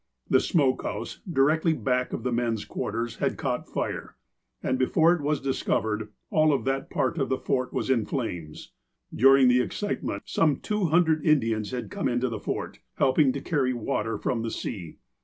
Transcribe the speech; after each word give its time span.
The 0.27 0.39
smoke 0.39 0.81
house, 0.81 1.19
directly 1.31 1.73
back 1.73 2.11
of 2.11 2.23
the 2.23 2.31
men's 2.31 2.65
quarters, 2.65 3.17
had 3.17 3.37
caught 3.37 3.67
fire, 3.69 4.15
and, 4.63 4.79
before 4.79 5.13
it 5.13 5.21
was 5.21 5.39
discovered, 5.39 6.09
all 6.31 6.51
of 6.53 6.65
that 6.65 6.89
part 6.89 7.19
of 7.19 7.29
the 7.29 7.37
Fort 7.37 7.71
was 7.71 7.87
in 7.91 8.07
flames. 8.07 8.71
During 9.13 9.47
the 9.47 9.61
excitement, 9.61 10.23
some 10.25 10.59
two 10.59 10.85
hundred 10.85 11.23
Indians 11.23 11.69
had 11.69 11.91
come 11.91 12.07
into 12.07 12.29
the 12.29 12.39
Fort, 12.39 12.79
helping 12.95 13.31
to 13.33 13.41
carry 13.41 13.73
water 13.75 14.17
from 14.17 14.41
the 14.41 14.49
sea. 14.49 14.97